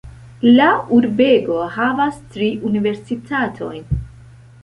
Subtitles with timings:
[0.59, 0.67] La
[0.99, 3.95] urbego havas tri universitatojn.